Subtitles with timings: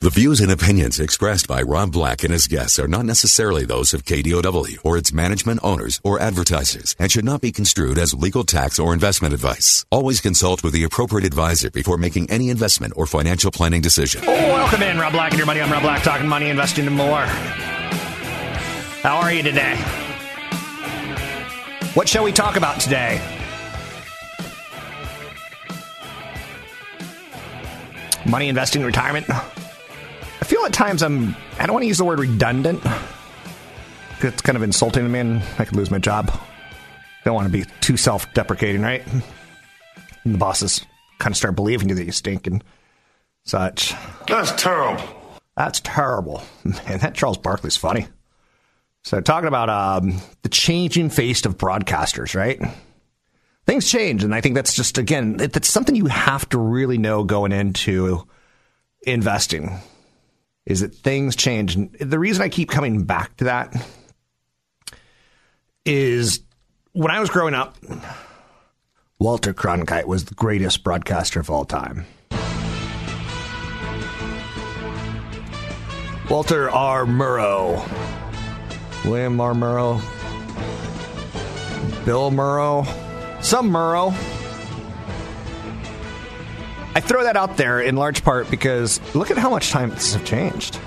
[0.00, 3.92] The views and opinions expressed by Rob Black and his guests are not necessarily those
[3.92, 8.44] of KDOW or its management owners or advertisers and should not be construed as legal
[8.44, 9.84] tax or investment advice.
[9.90, 14.22] Always consult with the appropriate advisor before making any investment or financial planning decision.
[14.24, 15.60] Oh, welcome in, Rob Black and your money.
[15.60, 17.24] I'm Rob Black, talking money, investing, and more.
[19.02, 19.74] How are you today?
[21.94, 23.20] What shall we talk about today?
[28.24, 29.26] Money, investing, retirement.
[30.40, 32.82] I feel at times I'm, I don't want to use the word redundant.
[34.20, 36.32] It's kind of insulting to me and I could lose my job.
[37.24, 39.06] Don't want to be too self deprecating, right?
[40.24, 40.84] And the bosses
[41.18, 42.62] kind of start believing you that you stink and
[43.44, 43.94] such.
[44.26, 45.02] That's terrible.
[45.56, 46.42] That's terrible.
[46.64, 48.06] Man, that Charles Barkley's funny.
[49.02, 52.60] So, talking about um, the changing face of broadcasters, right?
[53.66, 57.24] Things change, and I think that's just again, that's something you have to really know
[57.24, 58.26] going into
[59.02, 59.78] investing.
[60.68, 63.74] Is that things change, and the reason I keep coming back to that
[65.86, 66.40] is
[66.92, 67.78] when I was growing up,
[69.18, 72.04] Walter Cronkite was the greatest broadcaster of all time.
[76.28, 77.06] Walter R.
[77.06, 77.82] Murrow.
[79.06, 79.54] William R.
[79.54, 80.02] Murrow.
[82.04, 82.84] Bill Murrow.
[83.42, 84.37] Some Murrow.
[86.94, 90.24] I throw that out there in large part because look at how much times have
[90.24, 90.78] changed.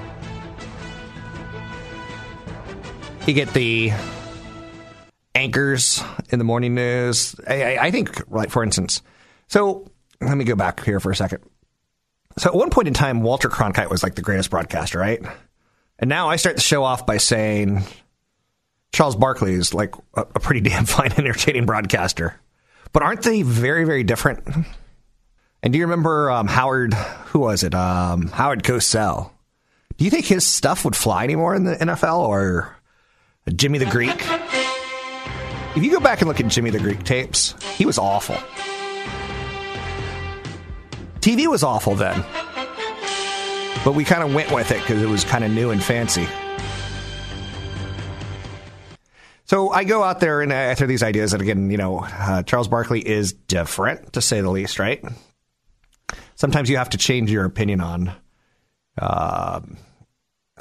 [3.27, 3.91] You get the
[5.35, 7.36] anchors in the morning news.
[7.48, 9.02] I, I, think, like for instance,
[9.48, 9.89] so
[10.20, 11.43] let me go back here for a second.
[12.37, 15.21] So at one point in time, Walter Cronkite was like the greatest broadcaster, right?
[15.99, 17.83] And now I start the show off by saying
[18.92, 22.39] Charles Barkley is like a, a pretty damn fine, entertaining broadcaster.
[22.92, 24.47] But aren't they very, very different?
[25.64, 26.94] And do you remember um, Howard?
[26.94, 27.76] Who was it?
[27.76, 29.32] Um, Howard Cosell.
[29.98, 32.76] Do you think his stuff would fly anymore in the NFL or
[33.55, 34.16] Jimmy the Greek?
[35.76, 38.36] If you go back and look at Jimmy the Greek tapes, he was awful.
[41.20, 42.26] TV was awful then.
[43.86, 46.27] But we kind of went with it because it was kind of new and fancy.
[49.45, 52.42] So I go out there and I throw these ideas, and again, you know, uh,
[52.44, 55.04] Charles Barkley is different to say the least, right?
[56.41, 58.11] Sometimes you have to change your opinion on.
[58.97, 59.61] Uh,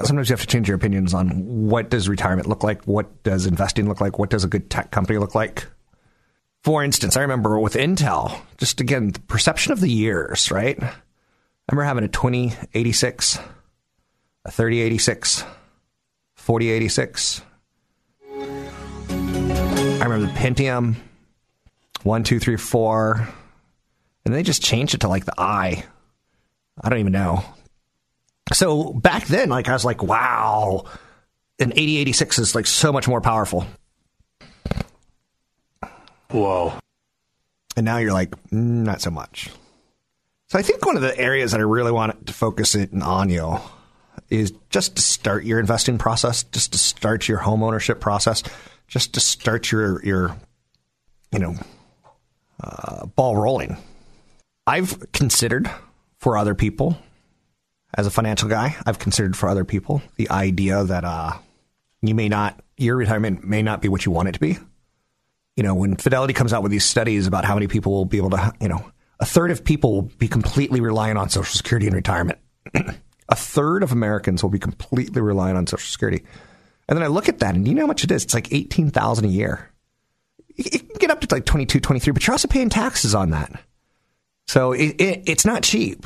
[0.05, 1.31] sometimes you have to change your opinions on
[1.71, 4.91] what does retirement look like, what does investing look like, what does a good tech
[4.91, 5.67] company look like.
[6.65, 10.77] For instance, I remember with Intel, just again the perception of the years, right?
[10.79, 10.93] I
[11.73, 13.39] remember having a 2086,
[14.45, 15.45] a 3086,
[16.35, 17.41] 4086.
[18.29, 20.97] I remember the Pentium,
[22.03, 23.27] one, two, three, four,
[24.25, 25.85] and they just changed it to like the I.
[26.81, 27.45] I don't even know.
[28.53, 30.85] So back then, like I was like, wow,
[31.59, 33.67] an 8086 is like so much more powerful.
[36.31, 36.75] Whoa.
[37.77, 39.51] And now you're like, mm, not so much.
[40.49, 43.31] So I think one of the areas that I really want to focus it on
[43.31, 43.59] you
[44.29, 48.43] is just to start your investing process, just to start your home ownership process,
[48.89, 50.37] just to start your your
[51.31, 51.55] you know
[52.63, 53.77] uh, ball rolling.
[54.67, 55.71] I've considered
[56.19, 56.99] for other people
[57.95, 61.33] as a financial guy, I've considered for other people the idea that uh,
[62.03, 64.59] you may not your retirement may not be what you want it to be.
[65.57, 68.17] You know, when Fidelity comes out with these studies about how many people will be
[68.17, 71.87] able to, you know, a third of people will be completely reliant on Social Security
[71.87, 72.39] in retirement.
[72.75, 76.25] a third of Americans will be completely reliant on Social Security.
[76.89, 78.25] And then I look at that, and you know how much it is?
[78.25, 79.71] It's like eighteen thousand a year.
[80.57, 83.53] It can get up to like 22, 23, but you're also paying taxes on that.
[84.51, 86.05] So it, it, it's not cheap.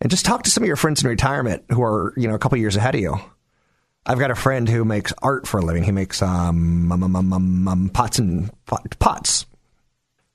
[0.00, 2.38] And just talk to some of your friends in retirement who are, you know, a
[2.38, 3.14] couple years ahead of you.
[4.06, 5.82] I've got a friend who makes art for a living.
[5.84, 9.44] He makes um, um, um, um, um pots and pot, pots.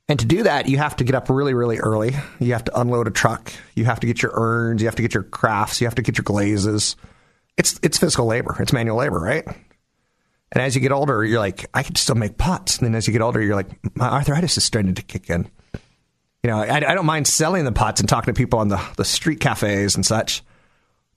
[0.09, 2.13] And to do that, you have to get up really, really early.
[2.39, 3.51] You have to unload a truck.
[3.73, 4.83] You have to get your urns.
[4.83, 5.81] You have to get your crafts.
[5.81, 6.97] You have to get your glazes.
[7.57, 8.55] It's it's physical labor.
[8.59, 9.47] It's manual labor, right?
[9.47, 12.77] And as you get older, you're like, I can still make pots.
[12.77, 15.49] And then as you get older, you're like, my arthritis is starting to kick in.
[16.43, 18.81] You know, I, I don't mind selling the pots and talking to people on the,
[18.97, 20.43] the street cafes and such.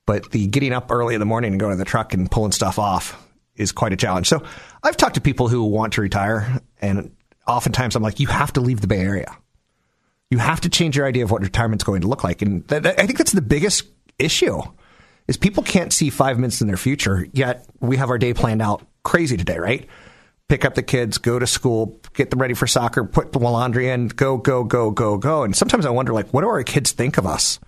[0.06, 2.52] but the getting up early in the morning and going to the truck and pulling
[2.52, 3.20] stuff off
[3.56, 4.28] is quite a challenge.
[4.28, 4.42] So
[4.82, 7.14] I've talked to people who want to retire, and
[7.46, 9.36] oftentimes I'm like, you have to leave the Bay Area.
[10.30, 12.82] You have to change your idea of what retirement's going to look like, and th-
[12.82, 13.84] th- I think that's the biggest
[14.18, 14.60] issue.
[15.26, 18.60] Is people can't see five minutes in their future, yet we have our day planned
[18.60, 19.88] out crazy today, right?
[20.48, 23.88] Pick up the kids, go to school, get them ready for soccer, put the laundry
[23.88, 25.42] in, go, go, go, go, go.
[25.42, 27.58] And sometimes I wonder, like, what do our kids think of us?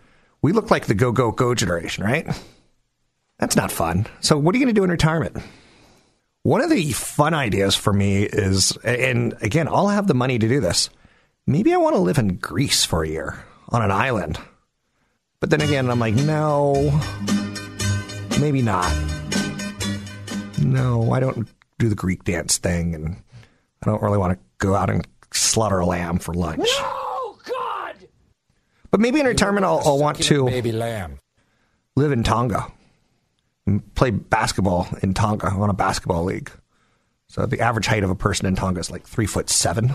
[0.42, 2.26] We look like the go, go, go generation, right?
[3.38, 4.06] That's not fun.
[4.20, 5.38] So, what are you going to do in retirement?
[6.42, 10.48] One of the fun ideas for me is, and again, I'll have the money to
[10.48, 10.90] do this.
[11.46, 14.38] Maybe I want to live in Greece for a year on an island.
[15.40, 17.00] But then again, I'm like, no,
[18.40, 18.92] maybe not.
[20.62, 23.22] No, I don't do the Greek dance thing, and
[23.82, 26.66] I don't really want to go out and slaughter a lamb for lunch.
[26.68, 28.08] Oh God!
[28.90, 31.18] But maybe in retirement, I'll, I'll want to baby lamb.
[31.94, 32.72] live in Tonga
[33.66, 36.50] and play basketball in Tonga on a basketball league.
[37.28, 39.94] So the average height of a person in Tonga is like three foot seven.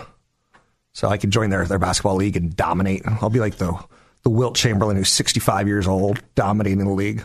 [0.94, 3.04] So I could join their, their basketball league and dominate.
[3.06, 3.82] I'll be like the
[4.24, 7.24] the Wilt Chamberlain who's 65 years old, dominating the league.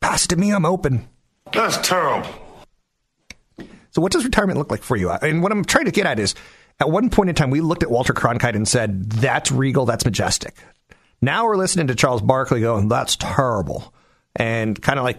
[0.00, 1.08] Pass it to me, I'm open.
[1.52, 2.28] That's terrible.
[3.92, 5.10] So what does retirement look like for you?
[5.10, 6.34] And what I'm trying to get at is,
[6.80, 10.04] at one point in time, we looked at Walter Cronkite and said, that's regal, that's
[10.04, 10.56] majestic.
[11.20, 13.94] Now we're listening to Charles Barkley going, that's terrible.
[14.34, 15.18] And kind of like,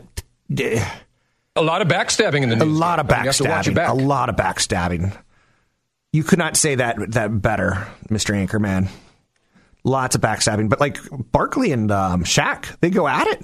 [1.55, 2.63] A lot of backstabbing in the news.
[2.63, 3.75] a lot of You have to watch your backstabbing.
[3.75, 3.89] back.
[3.89, 5.17] A lot of backstabbing.
[6.11, 8.33] You could not say that that better, Mr.
[8.35, 8.87] Anchorman.
[9.83, 10.97] Lots of backstabbing, but like
[11.31, 13.41] Barkley and um, Shaq, they go at it,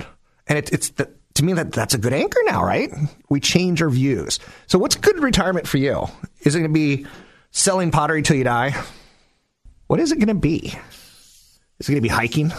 [0.47, 2.91] and it, it's the, to me that that's a good anchor now, right?
[3.29, 4.39] We change our views.
[4.67, 6.05] So, what's good retirement for you?
[6.41, 7.05] Is it going to be
[7.51, 8.75] selling pottery till you die?
[9.87, 10.67] What is it going to be?
[11.79, 12.51] Is it going to be hiking?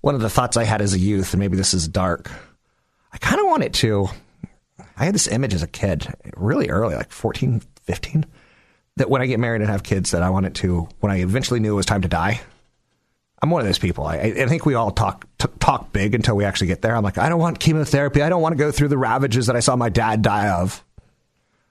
[0.00, 2.30] One of the thoughts I had as a youth, and maybe this is dark.
[3.12, 4.08] I kind of want it to.
[4.96, 6.06] I had this image as a kid,
[6.36, 8.26] really early, like 14, 15,
[8.96, 11.20] that when I get married and have kids, that I want it to, when I
[11.20, 12.40] eventually knew it was time to die.
[13.42, 14.06] I'm one of those people.
[14.06, 16.96] I, I think we all talk t- talk big until we actually get there.
[16.96, 18.22] I'm like, I don't want chemotherapy.
[18.22, 20.82] I don't want to go through the ravages that I saw my dad die of.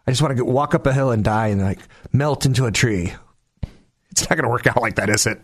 [0.07, 1.79] I just want to walk up a hill and die and like
[2.13, 3.13] melt into a tree.
[4.11, 5.41] It's not going to work out like that, is it?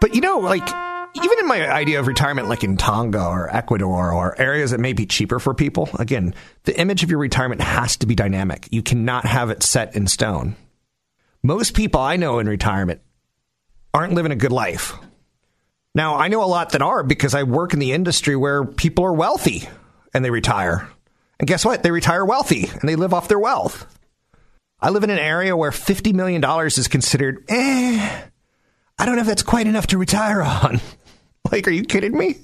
[0.00, 0.68] But you know, like
[1.14, 4.92] even in my idea of retirement, like in Tonga or Ecuador or areas that may
[4.92, 6.34] be cheaper for people, again,
[6.64, 8.68] the image of your retirement has to be dynamic.
[8.70, 10.56] You cannot have it set in stone.
[11.42, 13.00] Most people I know in retirement
[13.92, 14.94] aren't living a good life.
[15.94, 19.04] Now, I know a lot that are because I work in the industry where people
[19.04, 19.68] are wealthy
[20.14, 20.88] and they retire.
[21.38, 21.82] And guess what?
[21.82, 23.86] They retire wealthy and they live off their wealth.
[24.80, 28.22] I live in an area where $50 million is considered, eh,
[28.98, 30.80] I don't know if that's quite enough to retire on.
[31.52, 32.36] like, are you kidding me?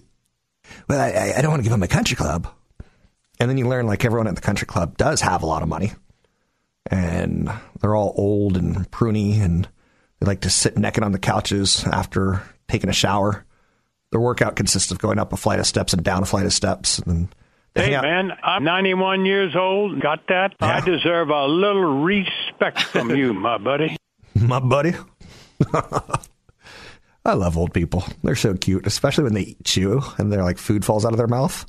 [0.88, 2.48] Well, I, I don't want to give them a country club.
[3.40, 5.68] And then you learn, like, everyone at the country club does have a lot of
[5.68, 5.92] money.
[6.90, 7.50] And
[7.80, 9.68] they're all old and pruny, and
[10.18, 13.44] they like to sit naked on the couches after taking a shower.
[14.12, 16.52] Their workout consists of going up a flight of steps and down a flight of
[16.52, 16.98] steps.
[17.00, 17.28] And
[17.74, 20.00] Hey, out- man, I'm 91 years old.
[20.00, 20.54] Got that?
[20.60, 23.96] I deserve a little respect from you, my buddy.
[24.34, 24.94] my buddy.
[27.24, 28.04] I love old people.
[28.22, 31.26] They're so cute, especially when they chew and they're like food falls out of their
[31.26, 31.66] mouth.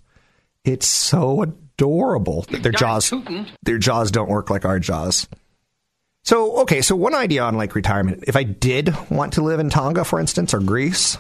[0.63, 2.43] It's so adorable.
[2.49, 3.13] Their jaws,
[3.63, 5.27] their jaws don't work like our jaws.
[6.29, 8.25] So okay, so one idea on like retirement.
[8.27, 11.17] If I did want to live in Tonga, for instance, or Greece,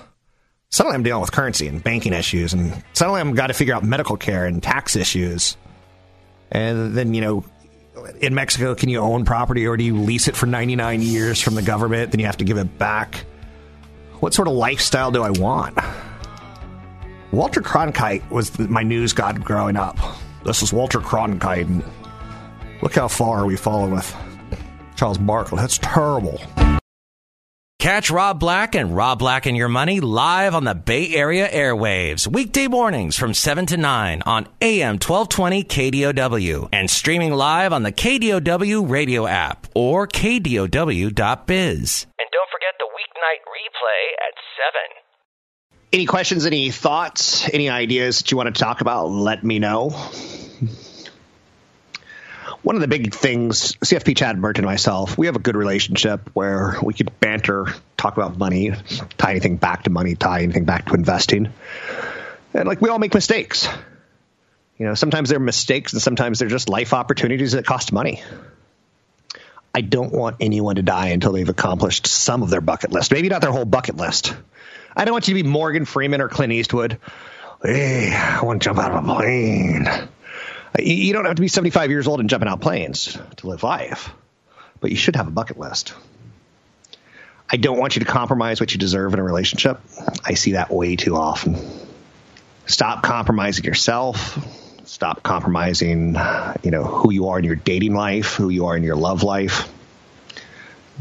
[0.69, 3.83] suddenly I'm dealing with currency and banking issues, and suddenly I'm got to figure out
[3.83, 5.57] medical care and tax issues.
[6.51, 7.43] And then you know,
[8.21, 11.55] in Mexico, can you own property or do you lease it for 99 years from
[11.55, 12.11] the government?
[12.11, 13.25] Then you have to give it back.
[14.19, 15.75] What sort of lifestyle do I want?
[17.31, 19.97] Walter Cronkite was my news god growing up.
[20.45, 21.65] This is Walter Cronkite.
[21.65, 21.83] And
[22.83, 24.15] look how far we fallen with
[24.99, 25.57] Charles Barkley.
[25.59, 26.41] That's terrible.
[27.79, 32.27] Catch Rob Black and Rob Black and Your Money live on the Bay Area airwaves,
[32.27, 37.93] weekday mornings from 7 to 9 on AM 1220 KDOW and streaming live on the
[37.93, 40.67] KDOW radio app or KDOW.biz.
[40.67, 44.33] And don't forget the weeknight replay at
[45.79, 45.87] 7.
[45.93, 49.91] Any questions, any thoughts, any ideas that you want to talk about, let me know.
[52.61, 56.29] One of the big things, CFP Chad Merton and myself, we have a good relationship
[56.33, 58.73] where we could banter, talk about money,
[59.17, 61.53] tie anything back to money, tie anything back to investing.
[62.53, 63.67] And like we all make mistakes.
[64.77, 68.21] You know, sometimes they're mistakes and sometimes they're just life opportunities that cost money.
[69.73, 73.11] I don't want anyone to die until they've accomplished some of their bucket list.
[73.11, 74.35] Maybe not their whole bucket list.
[74.95, 76.99] I don't want you to be Morgan Freeman or Clint Eastwood
[77.63, 79.87] hey, I want to jump out of a plane.
[80.77, 83.63] Uh, you don't have to be 75 years old and jumping out planes to live
[83.63, 84.11] life,
[84.79, 85.93] but you should have a bucket list.
[87.51, 89.79] I don't want you to compromise what you deserve in a relationship.
[90.23, 91.57] I see that way too often.
[92.67, 94.37] Stop compromising yourself.
[94.85, 96.15] Stop compromising,
[96.63, 99.23] you know, who you are in your dating life, who you are in your love
[99.23, 99.67] life.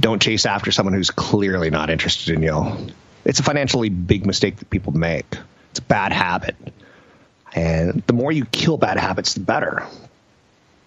[0.01, 2.89] Don't chase after someone who's clearly not interested in you.
[3.25, 5.27] It's a financially big mistake that people make.
[5.71, 6.57] It's a bad habit.
[7.55, 9.87] And the more you kill bad habits, the better.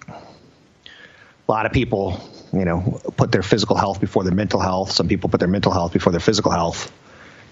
[0.08, 2.22] A lot of people,
[2.54, 4.92] you know, put their physical health before their mental health.
[4.92, 6.92] Some people put their mental health before their physical health.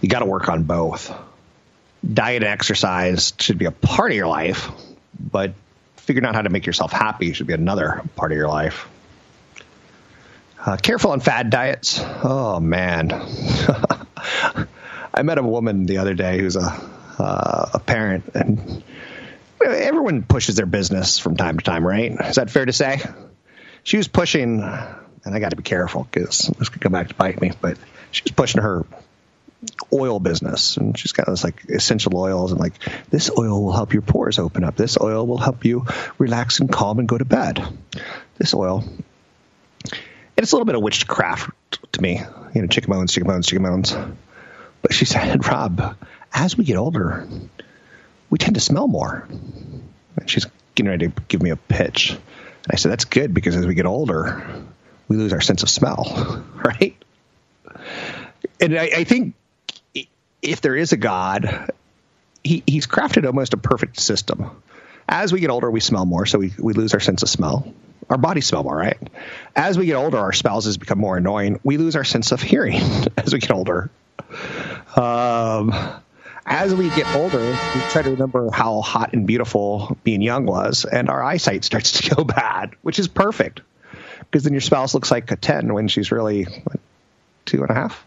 [0.01, 1.13] You got to work on both.
[2.13, 4.69] Diet and exercise should be a part of your life,
[5.19, 5.53] but
[5.97, 8.87] figuring out how to make yourself happy should be another part of your life.
[10.65, 11.99] Uh, careful on fad diets.
[12.23, 13.11] Oh man,
[15.13, 16.69] I met a woman the other day who's a
[17.19, 18.83] uh, a parent, and
[19.63, 22.11] everyone pushes their business from time to time, right?
[22.11, 23.01] Is that fair to say?
[23.83, 27.15] She was pushing, and I got to be careful because this could come back to
[27.15, 27.51] bite me.
[27.59, 27.77] But
[28.11, 28.85] she was pushing her
[29.91, 32.73] oil business, and she's got this like essential oils, and like
[33.09, 34.75] this oil will help your pores open up.
[34.75, 35.85] This oil will help you
[36.17, 37.61] relax and calm and go to bed.
[38.37, 38.83] This oil.
[39.83, 42.21] And it's a little bit of witchcraft to me,
[42.55, 43.93] you know, chicken bones, chicken bones, chicken bones.
[44.81, 45.97] But she said, Rob,
[46.33, 47.27] as we get older,
[48.29, 49.27] we tend to smell more.
[50.17, 50.45] And she's
[50.75, 52.11] getting ready to give me a pitch.
[52.11, 54.63] And I said, that's good because as we get older,
[55.07, 56.95] we lose our sense of smell, right?
[58.59, 59.35] And I, I think
[60.41, 61.71] if there is a God,
[62.43, 64.61] he, he's crafted almost a perfect system.
[65.07, 67.73] As we get older, we smell more, so we, we lose our sense of smell.
[68.09, 68.97] Our bodies smell more, right?
[69.55, 71.59] As we get older, our spouses become more annoying.
[71.63, 72.75] We lose our sense of hearing
[73.17, 73.89] as we get older.
[74.95, 75.73] Um,
[76.49, 80.83] as we get older, we try to remember how hot and beautiful being young was,
[80.83, 83.61] and our eyesight starts to go bad, which is perfect
[84.19, 86.79] because then your spouse looks like a 10 when she's really what,
[87.45, 88.05] two and a half.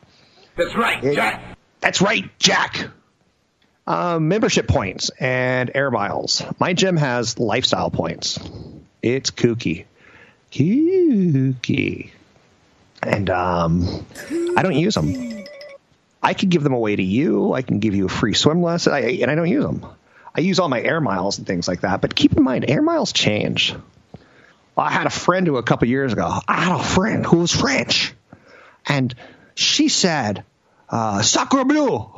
[0.57, 1.57] That's right, Jack.
[1.81, 2.89] That's right, Jack.
[3.87, 6.43] Um, membership points and air miles.
[6.61, 8.39] My gym has lifestyle points.
[9.03, 9.87] It's kooky.
[10.53, 12.11] Kooky.
[13.03, 14.07] And um,
[14.57, 15.32] I don't use them.
[16.23, 17.53] I could give them away to you.
[17.53, 19.85] I can give you a free swim lesson, I, and I don't use them.
[20.35, 22.01] I use all my air miles and things like that.
[22.01, 23.75] But keep in mind, air miles change.
[24.77, 27.55] I had a friend who a couple years ago, I had a friend who was
[27.55, 28.15] French,
[28.87, 29.15] and
[29.55, 30.45] she said,
[30.89, 32.11] uh, "Sacre bleu."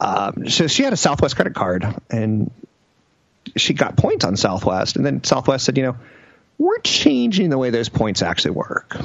[0.00, 2.50] Um, so she had a Southwest credit card, and
[3.56, 5.96] she got points on Southwest, and then Southwest said, "You know,
[6.56, 8.96] we're changing the way those points actually work."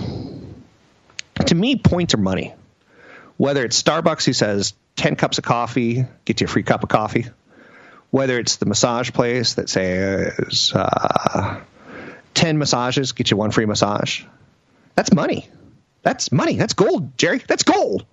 [1.48, 2.54] To me, points are money
[3.38, 6.90] whether it's Starbucks who says 10 cups of coffee, get you a free cup of
[6.90, 7.28] coffee,
[8.10, 11.62] whether it's the massage place that says uh,
[12.34, 14.24] 10 massages, get you one free massage.
[14.96, 15.48] That's money.
[16.02, 16.56] That's money.
[16.56, 17.42] That's gold, Jerry.
[17.48, 18.06] That's gold.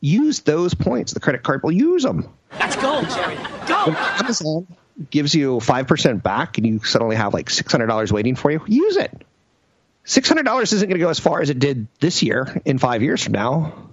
[0.00, 1.12] Use those points.
[1.12, 2.28] The credit card will use them.
[2.50, 3.36] That's gold, Jerry.
[3.66, 3.96] Gold.
[3.96, 4.66] Amazon
[5.10, 8.62] gives you 5% back and you suddenly have like $600 waiting for you.
[8.66, 9.24] Use it.
[10.04, 13.22] $600 isn't going to go as far as it did this year in five years
[13.22, 13.87] from now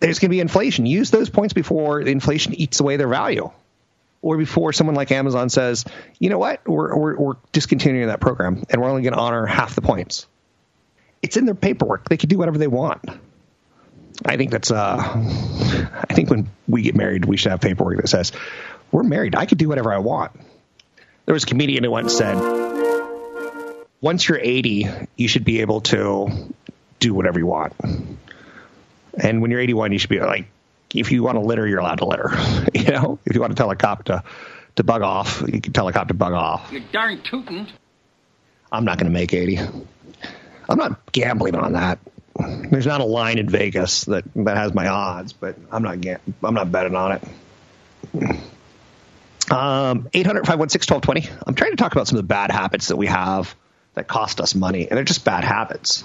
[0.00, 0.86] there's going to be inflation.
[0.86, 3.50] Use those points before the inflation eats away their value,
[4.22, 5.84] or before someone like Amazon says,
[6.18, 9.46] you know what, we're, we're, we're discontinuing that program and we're only going to honor
[9.46, 10.26] half the points.
[11.22, 12.08] It's in their paperwork.
[12.08, 13.04] They can do whatever they want.
[14.24, 14.70] I think that's.
[14.70, 14.96] Uh,
[16.08, 18.32] I think when we get married, we should have paperwork that says
[18.90, 19.34] we're married.
[19.34, 20.32] I can do whatever I want.
[21.26, 22.36] There was a comedian who once said,
[24.00, 26.28] "Once you're 80, you should be able to
[26.98, 27.72] do whatever you want."
[29.14, 30.46] And when you're 81, you should be like,
[30.94, 32.30] if you want to litter, you're allowed to litter.
[32.74, 34.22] you know, if you want to tell a cop to,
[34.76, 36.70] to bug off, you can tell a cop to bug off.
[36.72, 37.68] You're darn tootin'.
[38.72, 39.58] I'm not going to make 80.
[40.68, 41.98] I'm not gambling on that.
[42.36, 45.98] There's not a line in Vegas that, that has my odds, but I'm not
[46.42, 47.22] I'm not betting on it.
[49.50, 51.42] Um, 800 516 1220.
[51.46, 53.54] I'm trying to talk about some of the bad habits that we have
[53.94, 56.04] that cost us money, and they're just bad habits.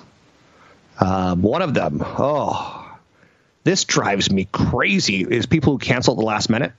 [0.99, 2.84] Um, one of them, oh,
[3.65, 6.71] this drives me crazy is people who cancel at the last minute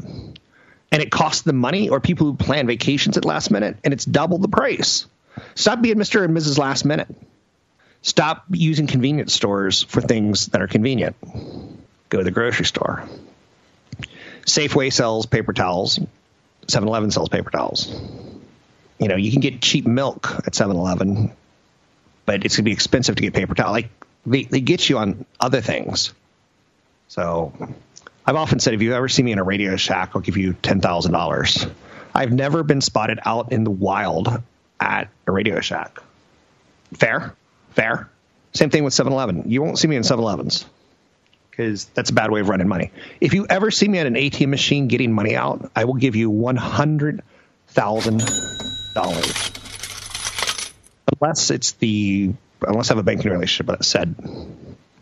[0.92, 4.04] and it costs them money or people who plan vacations at last minute and it's
[4.04, 5.04] double the price.
[5.56, 6.24] Stop being Mr.
[6.24, 6.58] and Mrs.
[6.58, 7.08] Last Minute.
[8.02, 11.16] Stop using convenience stores for things that are convenient.
[12.08, 13.02] Go to the grocery store.
[14.46, 15.98] Safeway sells paper towels.
[16.68, 17.92] 7-Eleven sells paper towels.
[19.00, 21.32] You know, you can get cheap milk at 7-Eleven,
[22.26, 23.72] but it's going to be expensive to get paper towel.
[23.72, 23.90] Like
[24.24, 26.14] they, they get you on other things.
[27.08, 27.52] So
[28.24, 30.54] I've often said if you ever see me in a Radio Shack, I'll give you
[30.54, 31.66] ten thousand dollars.
[32.14, 34.42] I've never been spotted out in the wild
[34.80, 35.98] at a Radio Shack.
[36.94, 37.34] Fair,
[37.70, 38.10] fair.
[38.54, 39.50] Same thing with 7-Eleven.
[39.50, 40.64] You won't see me in 7-Elevens
[41.50, 42.90] because that's a bad way of running money.
[43.20, 46.16] If you ever see me at an ATM machine getting money out, I will give
[46.16, 47.22] you one hundred
[47.68, 48.22] thousand
[48.94, 49.52] dollars,
[51.20, 52.32] unless it's the
[52.66, 54.14] unless I have a banking relationship that said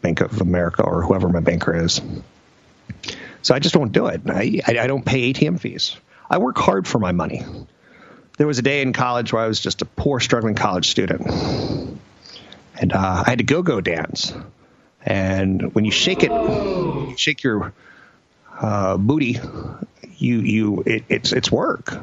[0.04, 2.02] Bank of America or whoever my banker is.
[3.40, 4.20] So I just won't do it.
[4.26, 5.96] I, I, don't pay ATM fees.
[6.28, 7.42] I work hard for my money.
[8.36, 11.26] There was a day in college where I was just a poor, struggling college student,
[12.78, 14.34] and uh, I had to go-go dance.
[15.06, 17.72] And when you shake it, you shake your
[18.60, 19.40] uh, booty,
[20.16, 21.96] you you it, it's it's work.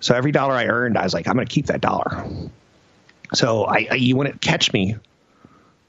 [0.00, 2.24] So every dollar I earned, I was like, I'm going to keep that dollar.
[3.34, 4.96] So I, I you wouldn't catch me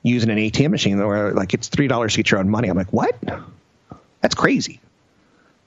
[0.04, 2.70] using an ATM machine where like it's three dollars to get your own money.
[2.70, 3.16] I'm like, what?
[4.22, 4.80] That's crazy.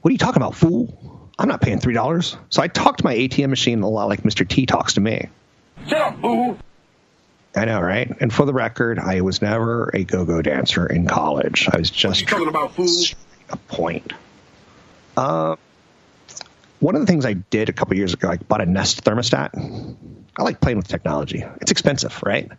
[0.01, 1.29] What are you talking about, fool?
[1.39, 2.37] I'm not paying three dollars.
[2.51, 4.47] So I talk to my ATM machine a lot like Mr.
[4.47, 5.29] T talks to me.
[5.89, 6.59] Shut up, fool.
[7.57, 8.11] I know, right?
[8.21, 11.69] And for the record, I was never a go-go dancer in college.
[11.71, 12.87] I was just talking about, fool?
[13.49, 14.13] a point.
[15.17, 15.57] Uh,
[16.79, 19.97] one of the things I did a couple years ago, I bought a Nest thermostat.
[20.37, 21.45] I like playing with technology.
[21.61, 22.51] It's expensive, right?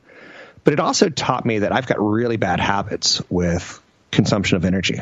[0.63, 4.99] But it also taught me that I've got really bad habits with consumption of energy.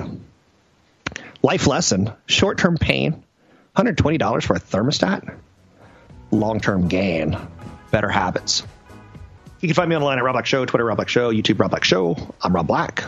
[1.42, 3.24] Life lesson: short-term pain,
[3.75, 5.36] $120 for a thermostat.
[6.32, 7.38] Long-term gain,
[7.92, 8.63] better habits.
[9.60, 11.72] You can find me online at Rob Black Show, Twitter Rob Black Show, YouTube Rob
[11.72, 12.16] Black Show.
[12.42, 13.04] I'm Rob Black.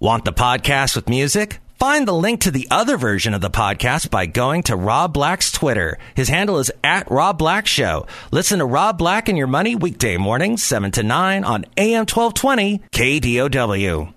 [0.00, 1.60] Want the podcast with music?
[1.84, 5.52] Find the link to the other version of the podcast by going to Rob Black's
[5.52, 5.98] Twitter.
[6.14, 8.06] His handle is at Rob Black Show.
[8.30, 12.80] Listen to Rob Black and Your Money weekday mornings, 7 to 9 on AM 1220
[12.90, 14.14] KDOW.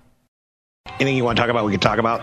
[0.98, 2.22] Anything you want to talk about, we can talk about.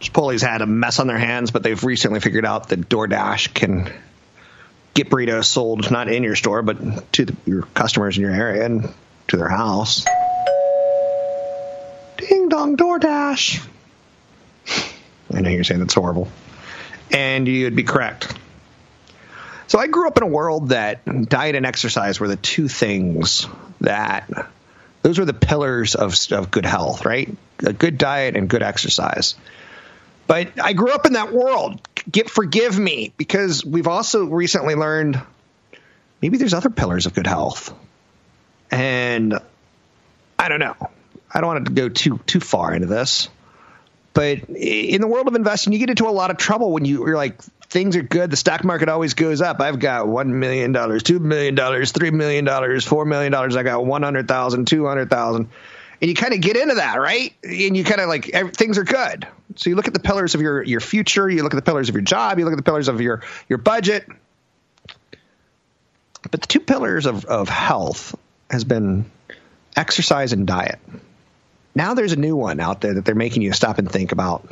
[0.00, 3.92] Chipotle's had a mess on their hands, but they've recently figured out that DoorDash can
[4.94, 8.64] get burritos sold not in your store, but to the, your customers in your area
[8.64, 8.94] and
[9.26, 10.04] to their house.
[12.16, 13.70] Ding dong DoorDash.
[15.32, 16.28] I know you're saying that's horrible.
[17.10, 18.34] And you'd be correct.
[19.66, 23.46] So I grew up in a world that diet and exercise were the two things
[23.80, 24.28] that
[25.02, 27.34] those were the pillars of, of good health, right?
[27.60, 29.34] A good diet and good exercise.
[30.26, 31.86] But I grew up in that world.
[32.10, 35.20] Get forgive me because we've also recently learned
[36.22, 37.74] maybe there's other pillars of good health.
[38.70, 39.38] And
[40.38, 40.76] I don't know.
[41.32, 43.28] I don't want to go too too far into this.
[44.14, 47.04] But in the world of investing, you get into a lot of trouble when you,
[47.04, 48.30] you're like, things are good.
[48.30, 49.60] The stock market always goes up.
[49.60, 53.34] I've got $1 million, $2 million, $3 million, $4 million.
[53.34, 55.48] I got 100,000, 200,000.
[56.00, 57.34] And you kind of get into that, right?
[57.42, 59.26] And you kind of like, things are good.
[59.56, 61.28] So you look at the pillars of your, your future.
[61.28, 62.38] You look at the pillars of your job.
[62.38, 64.06] You look at the pillars of your, your budget.
[66.30, 68.14] But the two pillars of, of health
[68.48, 69.10] has been
[69.76, 70.78] exercise and diet.
[71.74, 74.46] Now there's a new one out there that they're making you stop and think about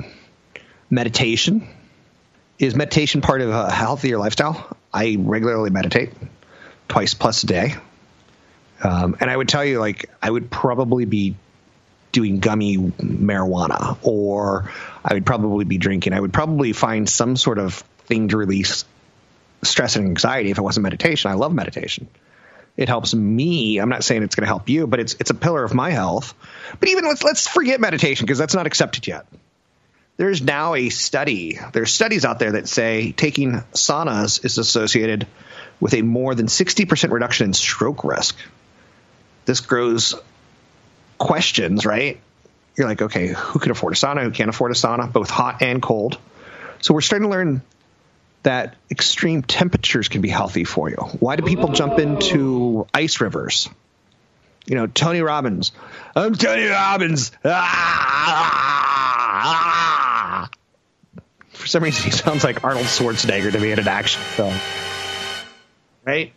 [0.91, 1.67] meditation.
[2.59, 4.77] Is meditation part of a healthier lifestyle?
[4.93, 6.11] I regularly meditate
[6.89, 7.75] twice plus a day.
[8.83, 11.37] Um, and I would tell you, like, I would probably be
[12.11, 14.71] doing gummy marijuana or
[15.05, 16.13] I would probably be drinking.
[16.13, 17.75] I would probably find some sort of
[18.07, 18.85] thing to release
[19.63, 21.31] stress and anxiety if it wasn't meditation.
[21.31, 22.09] I love meditation.
[22.77, 23.79] It helps me.
[23.79, 25.91] I'm not saying it's going to help you, but it's it's a pillar of my
[25.91, 26.35] health.
[26.81, 29.27] But even let's let's forget meditation because that's not accepted yet.
[30.17, 31.59] There's now a study.
[31.73, 35.27] There's studies out there that say taking saunas is associated
[35.81, 38.37] with a more than 60% reduction in stroke risk.
[39.47, 40.15] This grows
[41.19, 42.21] questions, right?
[42.77, 44.23] You're like, okay, who can afford a sauna?
[44.23, 45.13] Who can't afford a sauna?
[45.13, 46.19] Both hot and cold.
[46.81, 47.63] So we're starting to learn
[48.43, 50.97] that extreme temperatures can be healthy for you.
[50.97, 53.69] Why do people jump into ice rivers?
[54.67, 55.73] You know, Tony Robbins.
[56.15, 57.33] I'm Tony Robbins.
[57.45, 57.61] Ah,
[60.45, 60.49] ah.
[61.51, 64.55] For some reason, he sounds like Arnold Schwarzenegger to me in an action film.
[66.05, 66.33] Right?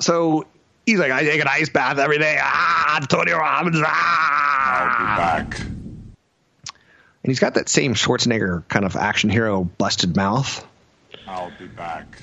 [0.00, 0.46] So
[0.84, 2.38] he's like, I take an ice bath every day.
[2.40, 3.82] Ah, Tony Robbins.
[3.84, 4.36] Ah.
[4.68, 5.04] I'll be
[5.48, 5.60] back.
[5.60, 10.66] And he's got that same Schwarzenegger kind of action hero busted mouth.
[11.26, 12.22] I'll be back.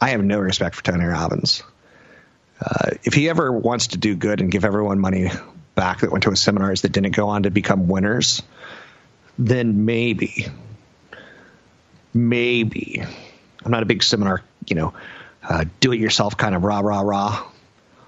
[0.00, 1.62] I have no respect for Tony Robbins.
[2.60, 5.30] Uh, if he ever wants to do good and give everyone money
[5.74, 8.42] back that went to his seminars that didn't go on to become winners,
[9.38, 10.46] then maybe,
[12.12, 13.02] maybe.
[13.64, 14.94] I'm not a big seminar, you know,
[15.42, 17.46] uh, do it yourself kind of rah rah rah.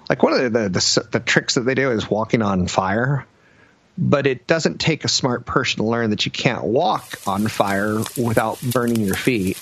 [0.09, 3.25] Like one of the the, the the tricks that they do is walking on fire.
[3.99, 7.97] But it doesn't take a smart person to learn that you can't walk on fire
[8.15, 9.57] without burning your feet.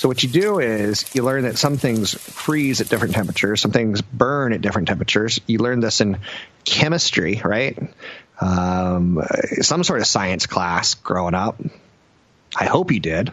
[0.00, 3.70] So what you do is you learn that some things freeze at different temperatures, some
[3.70, 5.38] things burn at different temperatures.
[5.46, 6.20] You learn this in
[6.64, 7.78] chemistry, right?
[8.40, 9.22] Um,
[9.60, 11.60] some sort of science class growing up.
[12.56, 13.30] I hope you did.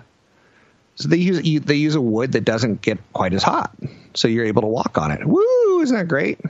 [0.96, 3.74] So they use you, they use a wood that doesn't get quite as hot,
[4.14, 5.26] so you're able to walk on it.
[5.26, 5.80] Woo!
[5.80, 6.42] Isn't that great?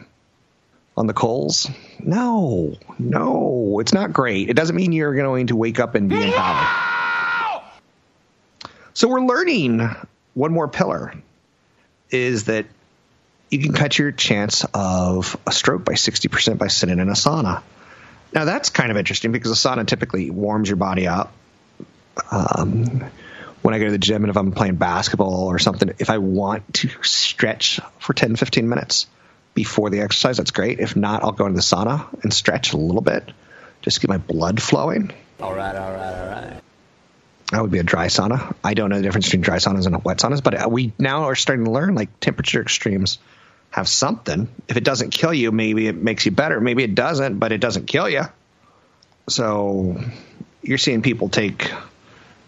[0.97, 1.69] On the coals?
[1.99, 4.49] No, no, it's not great.
[4.49, 6.86] It doesn't mean you're going to wake up and be in empowered.
[8.97, 9.87] So we're learning
[10.33, 11.13] one more pillar
[12.09, 12.65] is that
[13.51, 17.61] you can cut your chance of a stroke by 60% by sitting in a sauna.
[18.33, 21.31] Now that's kind of interesting because a sauna typically warms your body up.
[22.31, 23.03] Um,
[23.61, 26.17] when I go to the gym and if I'm playing basketball or something, if I
[26.17, 29.05] want to stretch for 10, 15 minutes
[29.53, 30.79] before the exercise, that's great.
[30.79, 33.31] If not, I'll go into the sauna and stretch a little bit
[33.83, 35.13] just get my blood flowing.
[35.39, 36.61] All right, all right, all right.
[37.51, 38.55] That would be a dry sauna.
[38.63, 41.35] I don't know the difference between dry saunas and wet saunas, but we now are
[41.35, 43.19] starting to learn like temperature extremes
[43.69, 44.49] have something.
[44.67, 46.59] If it doesn't kill you, maybe it makes you better.
[46.59, 48.23] Maybe it doesn't, but it doesn't kill you.
[49.29, 50.01] So
[50.61, 51.71] you're seeing people take,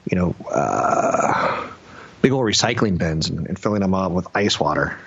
[0.09, 1.69] you know, uh,
[2.21, 4.97] big old recycling bins and, and filling them up with ice water.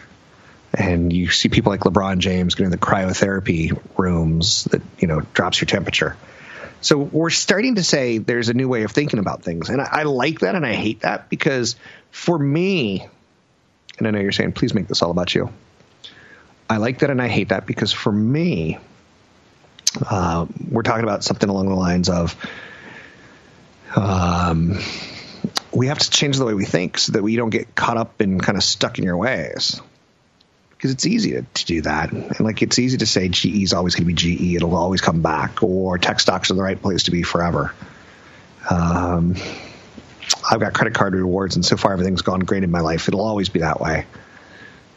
[0.73, 5.61] And you see people like LeBron James getting the cryotherapy rooms that, you know, drops
[5.61, 6.17] your temperature.
[6.83, 9.69] So we're starting to say there's a new way of thinking about things.
[9.69, 11.77] And I, I, like that and I hate that because
[12.11, 13.07] for me,
[13.99, 15.51] and I know you're saying, please make this all about you.
[16.69, 18.79] I like that and I hate that because for me,
[20.09, 22.37] uh, we're talking about something along the lines of
[23.95, 24.79] um,
[25.73, 28.21] we have to change the way we think so that we don't get caught up
[28.21, 29.81] and kind of stuck in your ways.
[30.83, 32.11] Because it's easy to, to, do that.
[32.11, 35.01] And like it's easy to say GE is always going to be GE, it'll always
[35.01, 37.73] come back, or tech stocks are the right place to be forever.
[38.69, 39.37] Um,
[40.51, 43.07] I've got credit card rewards, and so far everything's gone great in my life.
[43.07, 44.07] It'll always be that way.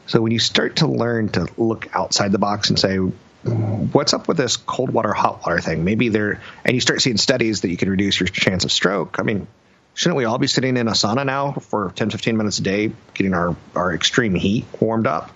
[0.08, 4.28] So when you start to learn to look outside the box and say, what's up
[4.28, 5.84] with this cold water, hot water thing?
[5.84, 9.17] Maybe there, and you start seeing studies that you can reduce your chance of stroke.
[9.19, 9.45] I mean,
[9.93, 12.91] shouldn't we all be sitting in a sauna now for 10, 15 minutes a day,
[13.13, 15.30] getting our, our extreme heat warmed up?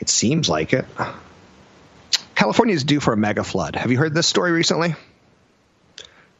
[0.00, 0.84] It seems like it.
[2.34, 3.74] California is due for a mega flood.
[3.76, 4.94] Have you heard this story recently?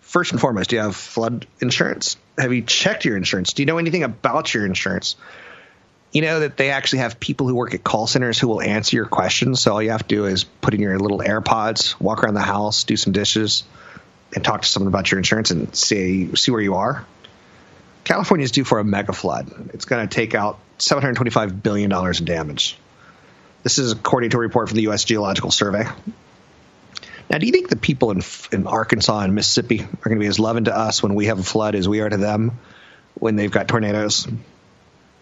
[0.01, 2.17] First and foremost, do you have flood insurance?
[2.39, 3.53] Have you checked your insurance?
[3.53, 5.17] Do you know anything about your insurance?
[6.13, 8.97] You know that they actually have people who work at call centers who will answer
[8.97, 9.61] your questions.
[9.61, 12.41] So all you have to do is put in your little AirPods, walk around the
[12.41, 13.65] house, do some dishes,
[14.35, 17.05] and talk to someone about your insurance and see see where you are.
[18.05, 19.71] California is due for a mega flood.
[19.75, 22.79] It's going to take out 725 billion dollars in damage.
[23.63, 25.05] This is according to a report from the U.S.
[25.05, 25.85] Geological Survey.
[27.31, 30.27] Now, do you think the people in, in Arkansas and Mississippi are going to be
[30.27, 32.59] as loving to us when we have a flood as we are to them
[33.15, 34.27] when they've got tornadoes?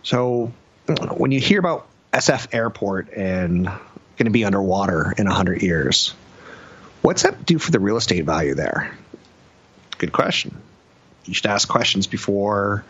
[0.02, 0.52] So,
[1.16, 6.14] when you hear about SF Airport and going to be underwater in 100 years,
[7.02, 8.96] what's that do for the real estate value there?
[9.98, 10.62] Good question.
[11.24, 12.84] You should ask questions before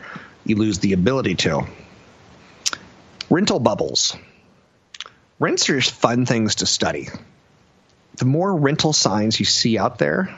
[0.44, 1.66] you lose the ability to.
[3.30, 4.14] Rental bubbles.
[5.38, 7.08] Rents are just fun things to study.
[8.16, 10.34] The more rental signs you see out there,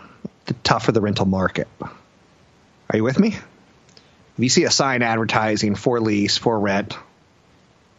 [0.46, 1.68] the tougher the rental market.
[1.80, 3.28] Are you with me?
[3.28, 6.96] If you see a sign advertising for lease, for rent,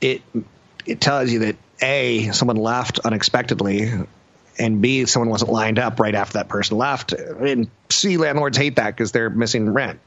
[0.01, 0.21] it
[0.85, 3.91] it tells you that A, someone left unexpectedly,
[4.57, 7.13] and B, someone wasn't lined up right after that person left.
[7.13, 9.99] And C, landlords hate that because they're missing rent.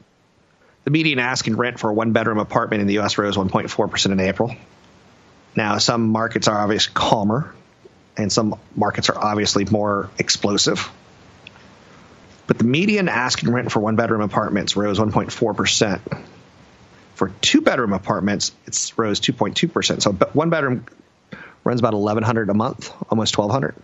[0.85, 3.17] The median asking rent for a one bedroom apartment in the U.S.
[3.17, 4.55] rose 1.4% in April.
[5.55, 7.55] Now, some markets are obviously calmer,
[8.17, 10.91] and some markets are obviously more explosive.
[12.47, 16.23] But the median asking rent for one bedroom apartments rose 1.4%.
[17.15, 20.03] For two bedroom apartments, it's rose 2.2%.
[20.03, 20.87] So one bedroom
[21.65, 23.75] runs about 1100 a month, almost 1200.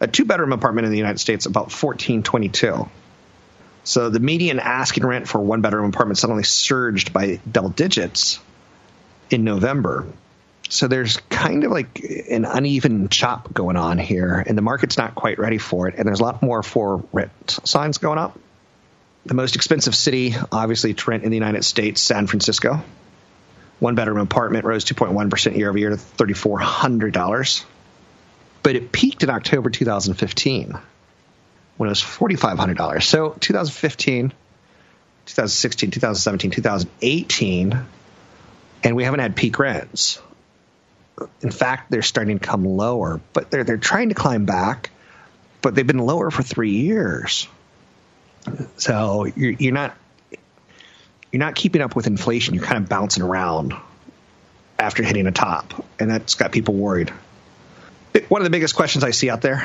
[0.00, 2.88] A two bedroom apartment in the United States about 1422.
[3.84, 8.40] So the median asking rent for one bedroom apartment suddenly surged by double digits
[9.30, 10.06] in November
[10.72, 15.14] so there's kind of like an uneven chop going on here, and the market's not
[15.14, 15.96] quite ready for it.
[15.98, 18.38] And there's a lot more for rent signs going up.
[19.26, 22.82] The most expensive city, obviously, to rent in the United States, San Francisco.
[23.80, 27.64] One bedroom apartment rose 2.1% year over year to $3,400.
[28.62, 30.78] But it peaked in October 2015
[31.76, 33.02] when it was $4,500.
[33.02, 34.30] So 2015,
[35.26, 37.78] 2016, 2017, 2018,
[38.84, 40.18] and we haven't had peak rents
[41.40, 44.90] in fact, they're starting to come lower, but they're they're trying to climb back,
[45.60, 47.48] but they've been lower for three years.
[48.76, 49.96] So you're, you're not
[51.30, 52.54] you're not keeping up with inflation.
[52.54, 53.74] You're kind of bouncing around
[54.78, 57.12] after hitting a top, and that's got people worried.
[58.28, 59.64] One of the biggest questions I see out there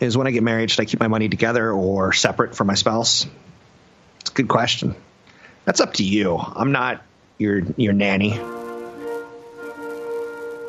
[0.00, 2.74] is when I get married, should I keep my money together or separate from my
[2.74, 3.26] spouse?
[4.20, 4.94] It's a good question.
[5.64, 6.36] That's up to you.
[6.36, 7.02] I'm not
[7.38, 8.38] your your nanny.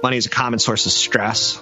[0.05, 1.59] Money is a common source of stress.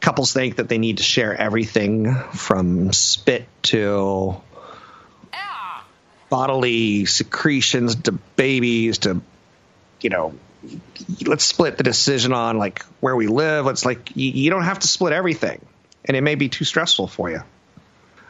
[0.00, 4.34] Couples think that they need to share everything from spit to
[6.28, 9.22] bodily secretions to babies to
[10.00, 10.34] you know
[11.24, 13.68] let's split the decision on like where we live.
[13.68, 15.64] It's like you, you, don't have to split everything
[16.04, 17.44] and it may be too stressful for you.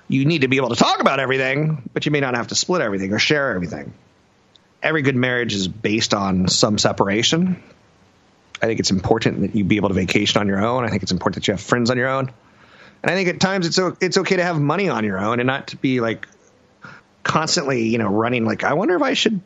[0.09, 2.55] You need to be able to talk about everything but you may not have to
[2.55, 3.94] split everything or share everything.
[4.83, 7.62] Every good marriage is based on some separation
[8.62, 11.03] i think it's important that you be able to vacation on your own i think
[11.03, 12.31] it's important that you have friends on your own
[13.03, 15.47] and i think at times it's it's okay to have money on your own and
[15.47, 16.27] not to be like
[17.27, 19.40] constantly, you know, running like, I wonder if I should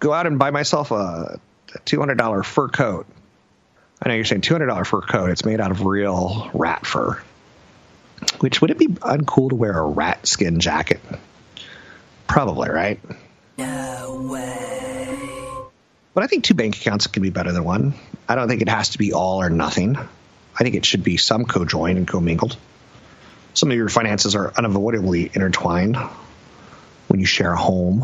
[0.00, 1.38] go out and buy myself a,
[1.74, 3.06] a $200 fur coat.
[4.02, 5.30] I know you're saying $200 fur coat.
[5.30, 7.22] It's made out of real rat fur.
[8.40, 11.00] Which would it be uncool to wear a rat skin jacket?
[12.26, 12.98] Probably, right?
[13.58, 14.95] No way.
[16.16, 17.92] But I think two bank accounts can be better than one.
[18.26, 19.98] I don't think it has to be all or nothing.
[19.98, 22.56] I think it should be some co-joined and commingled.
[23.52, 25.94] Some of your finances are unavoidably intertwined
[27.08, 28.02] when you share a home.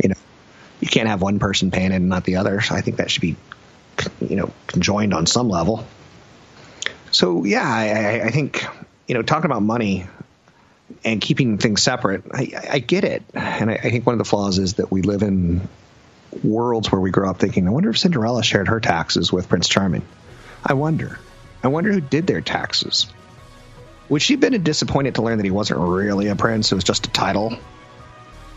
[0.00, 0.14] You know,
[0.78, 2.60] you can't have one person paying it and not the other.
[2.60, 3.34] So I think that should be,
[4.20, 5.84] you know, conjoined on some level.
[7.10, 8.64] So yeah, I, I think
[9.08, 10.06] you know talking about money
[11.04, 14.24] and keeping things separate, I, I get it, and I, I think one of the
[14.24, 15.68] flaws is that we live in
[16.42, 19.68] worlds where we grow up thinking, I wonder if Cinderella shared her taxes with Prince
[19.68, 20.06] Charming.
[20.64, 21.18] I wonder.
[21.62, 23.06] I wonder who did their taxes.
[24.08, 26.72] Would she have been disappointed to learn that he wasn't really a prince?
[26.72, 27.56] It was just a title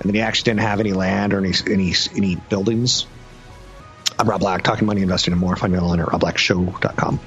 [0.03, 3.05] and then he actually didn't have any land or any any any buildings.
[4.19, 5.55] I'm Rob Black, talking money, investing, and more.
[5.55, 7.19] Find me online at robblackshow.com.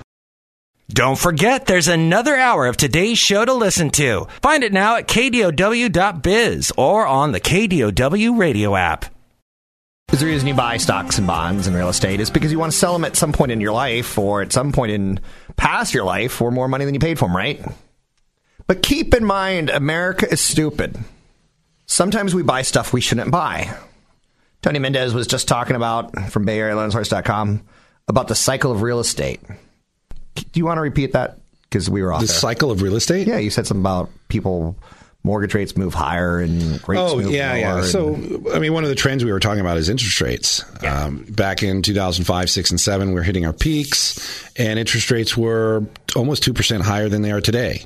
[0.88, 4.28] Don't forget, there's another hour of today's show to listen to.
[4.40, 9.15] Find it now at kdow.biz or on the KDOW radio app.
[10.12, 12.72] Is the reason you buy stocks and bonds and real estate is because you want
[12.72, 15.20] to sell them at some point in your life or at some point in
[15.56, 17.62] past your life for more money than you paid for them, right?
[18.66, 20.96] But keep in mind, America is stupid
[21.86, 23.74] sometimes we buy stuff we shouldn't buy.
[24.62, 27.62] Tony Mendez was just talking about from Bay Area Lendsource.com
[28.08, 29.40] about the cycle of real estate.
[30.34, 31.38] Do you want to repeat that?
[31.62, 32.20] Because we were off.
[32.20, 32.36] The there.
[32.36, 33.26] cycle of real estate?
[33.26, 34.76] Yeah, you said something about people
[35.26, 37.82] mortgage rates move higher and rates oh, yeah, yeah.
[37.82, 38.14] So,
[38.54, 40.64] I mean, one of the trends we were talking about is interest rates.
[40.82, 41.04] Yeah.
[41.04, 45.36] Um, back in 2005, 6, and 7, we are hitting our peaks, and interest rates
[45.36, 45.84] were
[46.14, 47.82] almost 2% higher than they are today.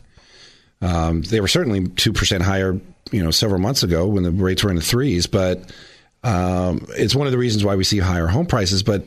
[0.83, 4.71] Um, they were certainly 2% higher you know several months ago when the rates were
[4.71, 5.71] in the threes, but
[6.23, 8.83] um, it's one of the reasons why we see higher home prices.
[8.83, 9.07] But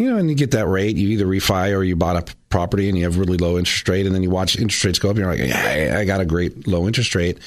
[0.00, 2.88] you know, and you get that rate, you either refi or you bought a property
[2.88, 5.16] and you have really low interest rate, and then you watch interest rates go up,
[5.16, 7.38] and you're like, yeah, I got a great low interest rate.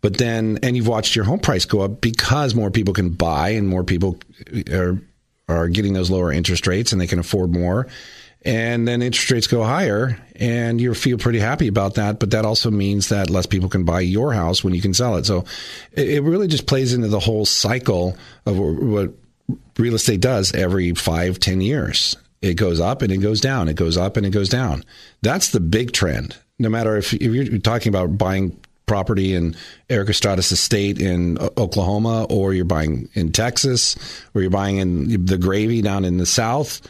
[0.00, 3.50] But then, and you've watched your home price go up because more people can buy
[3.50, 4.18] and more people
[4.54, 5.02] uh, are
[5.48, 7.86] are getting those lower interest rates and they can afford more.
[8.42, 12.20] And then interest rates go higher and you feel pretty happy about that.
[12.20, 15.16] But that also means that less people can buy your house when you can sell
[15.16, 15.26] it.
[15.26, 15.44] So
[15.92, 19.14] it really just plays into the whole cycle of what
[19.78, 22.16] real estate does every five ten years.
[22.40, 23.68] It goes up and it goes down.
[23.68, 24.84] It goes up and it goes down.
[25.22, 26.36] That's the big trend.
[26.58, 29.56] No matter if, if you're talking about buying property in
[29.90, 33.96] Erik Estrada's estate in Oklahoma or you're buying in Texas
[34.34, 36.80] or you're buying in the gravy down in the south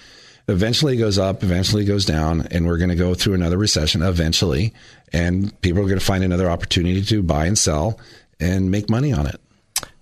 [0.48, 3.58] eventually it goes up, eventually it goes down, and we're going to go through another
[3.58, 4.72] recession eventually,
[5.12, 8.00] and people are going to find another opportunity to buy and sell
[8.40, 9.40] and make money on it.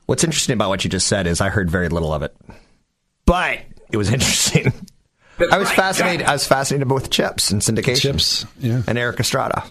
[0.07, 2.35] What's interesting about what you just said is I heard very little of it,
[3.25, 4.73] but it was interesting.
[5.51, 6.27] I was fascinated.
[6.27, 8.15] I was fascinated with CHiPs and syndication.
[8.15, 8.83] CHiPs, yeah.
[8.87, 9.65] And Erik Estrada.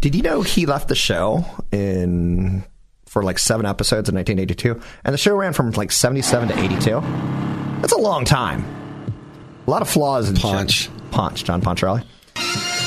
[0.00, 2.64] Did you know he left the show in
[3.06, 7.00] for like seven episodes in 1982, and the show ran from like 77 to 82?
[7.80, 8.64] That's a long time.
[9.66, 10.88] A lot of flaws in Ponch.
[11.10, 12.04] Ponch, John Poncherelli.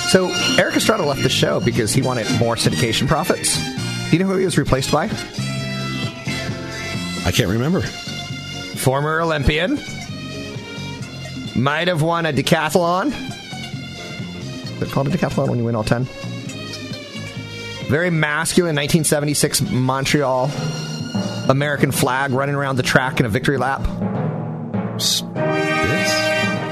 [0.09, 3.57] So Erik Estrada left the show because he wanted more syndication profits.
[4.09, 5.09] Do you know who he was replaced by?
[7.25, 7.81] I can't remember.
[7.81, 9.79] Former Olympian.
[11.55, 13.13] Might have won a decathlon.
[14.81, 16.05] It called a decathlon when you win all 10?
[17.89, 20.49] Very masculine 1976 Montreal
[21.49, 23.81] American flag running around the track in a victory lap.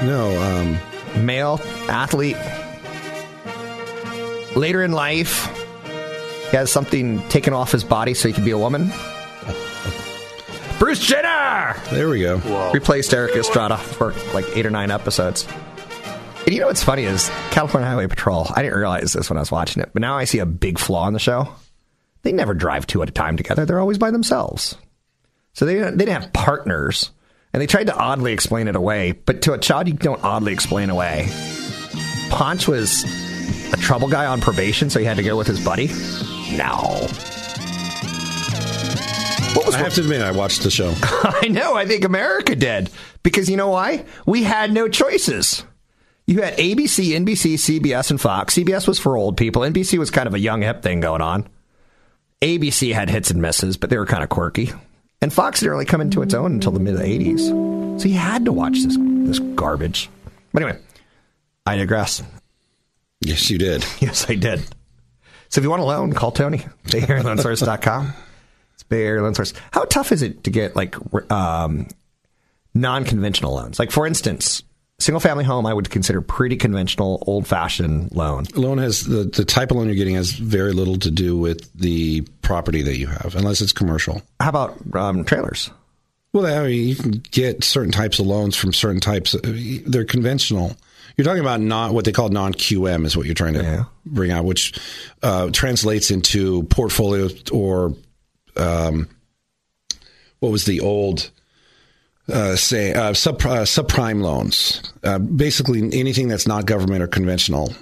[0.04, 2.36] No, um, male athlete.
[4.56, 5.46] Later in life,
[6.50, 8.92] he has something taken off his body so he can be a woman.
[10.88, 12.70] Bruce Jenner There we go.
[12.72, 15.46] replaced Erik Estrada for like eight or nine episodes.
[16.46, 18.46] And you know what's funny is California Highway Patrol.
[18.56, 20.78] I didn't realize this when I was watching it, but now I see a big
[20.78, 21.52] flaw in the show.
[22.22, 23.66] They never drive two at a time together.
[23.66, 24.78] They're always by themselves.
[25.52, 27.10] So they they didn't have partners,
[27.52, 29.12] and they tried to oddly explain it away.
[29.12, 31.28] But to a child, you don't oddly explain away.
[32.30, 33.04] Ponch was
[33.74, 35.88] a trouble guy on probation, so he had to go with his buddy.
[36.56, 37.08] No.
[39.58, 40.94] What was I have to admit, I watched the show.
[41.02, 41.74] I know.
[41.74, 42.90] I think America did.
[43.24, 44.04] Because you know why?
[44.24, 45.64] We had no choices.
[46.28, 48.54] You had ABC, NBC, CBS, and Fox.
[48.54, 49.62] CBS was for old people.
[49.62, 51.48] NBC was kind of a young, hip thing going on.
[52.40, 54.70] ABC had hits and misses, but they were kind of quirky.
[55.20, 58.00] And Fox didn't really come into its own until the mid 80s.
[58.00, 60.08] So you had to watch this, this garbage.
[60.52, 60.78] But anyway,
[61.66, 62.22] I digress.
[63.20, 63.84] Yes, you did.
[63.98, 64.62] Yes, I did.
[65.48, 66.58] So if you want a loan, call Tony.
[66.86, 68.12] BayAreaLoanSource.com.
[68.88, 69.52] Bay Loan Source.
[69.72, 70.94] How tough is it to get like
[71.32, 71.88] um,
[72.74, 73.78] non-conventional loans?
[73.78, 74.62] Like for instance,
[74.98, 78.44] single family home, I would consider pretty conventional, old fashioned loan.
[78.54, 81.72] Loan has the, the type of loan you're getting has very little to do with
[81.74, 84.22] the property that you have, unless it's commercial.
[84.40, 85.70] How about um, trailers?
[86.32, 89.34] Well, I mean, you can get certain types of loans from certain types.
[89.42, 90.76] They're conventional.
[91.16, 93.84] You're talking about not what they call non QM is what you're trying to Yeah.
[94.04, 94.78] bring out, which
[95.22, 97.94] uh, translates into portfolio or
[98.58, 99.08] um,
[100.40, 101.30] what was the old
[102.32, 104.82] uh, say uh, sub uh, subprime loans.
[105.02, 107.72] Uh, basically, anything that's not government or conventional.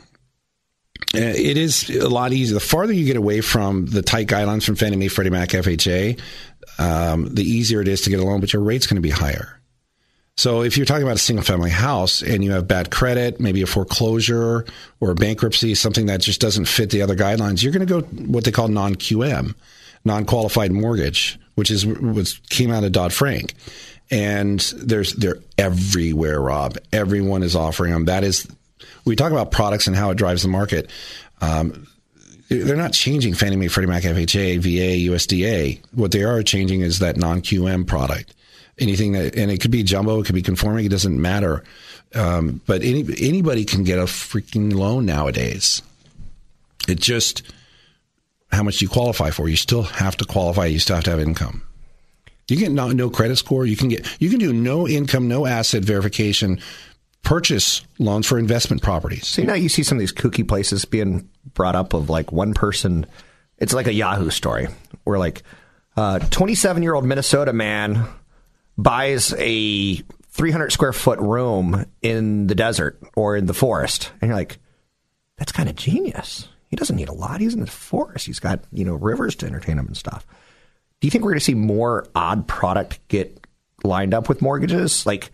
[1.15, 2.55] Uh, It is a lot easier.
[2.55, 6.21] The farther you get away from the tight guidelines from Fannie Mae, Freddie Mac, FHA,
[6.79, 9.11] um, the easier it is to get a loan, but your rate's going to be
[9.11, 9.61] higher.
[10.37, 13.63] So if you're talking about a single family house and you have bad credit, maybe
[13.63, 14.67] a foreclosure
[15.01, 18.07] or a bankruptcy, something that just doesn't fit the other guidelines, you're going to go
[18.27, 19.55] what they call non QM,
[20.07, 23.53] non qualified mortgage, which is what came out of Dodd Frank.
[24.11, 26.79] And there's they're everywhere, Rob.
[26.93, 28.05] Everyone is offering them.
[28.05, 28.47] That is,
[29.05, 30.89] we talk about products and how it drives the market.
[31.41, 31.89] Um,
[32.49, 35.81] they're not changing Fannie Mae, Freddie Mac, FHA, VA, USDA.
[35.93, 38.33] What they are changing is that non QM product.
[38.79, 41.65] Anything that, and it could be jumbo, it could be conforming, it doesn't matter.
[42.15, 45.83] Um, but any anybody can get a freaking loan nowadays.
[46.87, 47.43] It just
[48.51, 49.49] how much you qualify for.
[49.49, 50.67] You still have to qualify.
[50.67, 51.63] You still have to have income.
[52.49, 53.67] You get no, no credit score.
[53.67, 56.61] You can get you can do no income, no asset verification,
[57.23, 59.27] purchase loans for investment properties.
[59.27, 62.55] See now you see some of these kooky places being brought up of like one
[62.55, 63.07] person.
[63.59, 64.69] It's like a Yahoo story
[65.05, 65.43] where like
[65.97, 68.07] a 27 year old Minnesota man
[68.79, 69.97] buys a
[70.31, 74.59] 300 square foot room in the desert or in the forest, and you're like,
[75.39, 76.49] that's kind of genius.
[76.69, 77.41] He doesn't need a lot.
[77.41, 78.27] He's in the forest.
[78.27, 80.27] He's got you know rivers to entertain him and stuff.
[81.01, 83.45] Do you think we're going to see more odd product get
[83.85, 85.05] lined up with mortgages?
[85.05, 85.31] Like,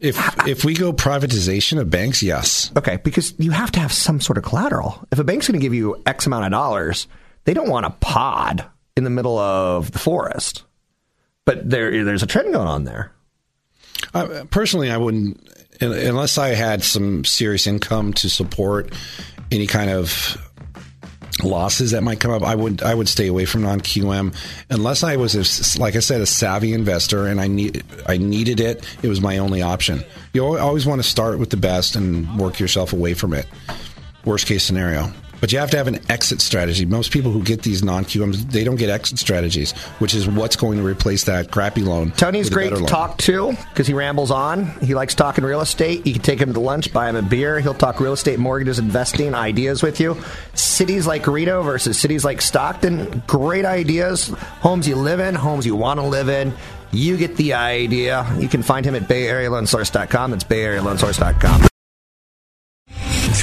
[0.00, 2.70] If if we go privatization of banks, yes.
[2.76, 5.06] Okay, because you have to have some sort of collateral.
[5.10, 7.08] If a bank's going to give you X amount of dollars,
[7.44, 8.64] they don't want a pod
[8.96, 10.64] in the middle of the forest.
[11.44, 13.12] But there, there's a trend going on there.
[14.12, 15.48] Uh, personally, I wouldn't
[15.80, 18.92] unless I had some serious income to support
[19.50, 20.36] any kind of
[21.42, 22.42] losses that might come up.
[22.42, 24.34] I would I would stay away from non QM
[24.70, 28.60] unless I was a like I said a savvy investor and I need I needed
[28.60, 28.84] it.
[29.02, 30.04] It was my only option.
[30.32, 33.46] You always want to start with the best and work yourself away from it.
[34.24, 35.12] Worst case scenario.
[35.40, 36.84] But you have to have an exit strategy.
[36.86, 40.56] Most people who get these non QMs, they don't get exit strategies, which is what's
[40.56, 42.10] going to replace that crappy loan.
[42.12, 42.86] Tony's great to loan.
[42.86, 44.66] talk to because he rambles on.
[44.80, 46.06] He likes talking real estate.
[46.06, 47.60] You can take him to lunch, buy him a beer.
[47.60, 50.16] He'll talk real estate, mortgages, investing, ideas with you.
[50.54, 53.22] Cities like Reno versus cities like Stockton.
[53.26, 54.28] Great ideas.
[54.60, 56.52] Homes you live in, homes you want to live in.
[56.90, 58.26] You get the idea.
[58.38, 60.30] You can find him at BayAreaLoanSource.com.
[60.30, 61.68] That's BayAreaLoanSource.com.